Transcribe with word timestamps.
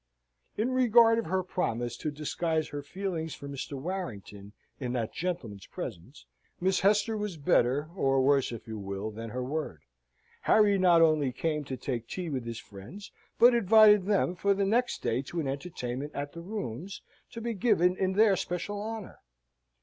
In 0.57 0.71
regard 0.71 1.19
of 1.19 1.25
her 1.27 1.43
promise 1.43 1.95
to 1.97 2.09
disguise 2.09 2.69
her 2.69 2.81
feelings 2.81 3.35
for 3.35 3.47
Mr. 3.47 3.73
Warrington 3.73 4.51
in 4.79 4.93
that 4.93 5.13
gentleman's 5.13 5.67
presence, 5.67 6.25
Miss 6.59 6.79
Hester 6.79 7.15
was 7.15 7.37
better, 7.37 7.87
or 7.95 8.19
worse 8.19 8.51
if 8.51 8.67
you 8.67 8.79
will, 8.79 9.11
than 9.11 9.29
her 9.29 9.43
word. 9.43 9.83
Harry 10.41 10.79
not 10.79 11.03
only 11.03 11.31
came 11.31 11.63
to 11.65 11.77
take 11.77 12.07
tea 12.07 12.29
with 12.31 12.47
his 12.47 12.57
friends, 12.59 13.11
but 13.37 13.53
invited 13.53 14.05
them 14.07 14.33
for 14.35 14.55
the 14.55 14.65
next 14.65 15.03
day 15.03 15.21
to 15.21 15.39
an 15.39 15.47
entertainment 15.47 16.15
at 16.15 16.33
the 16.33 16.41
Rooms, 16.41 17.03
to 17.33 17.39
be 17.39 17.53
given 17.53 17.95
in 17.95 18.13
their 18.13 18.35
special 18.35 18.81
honour. 18.81 19.19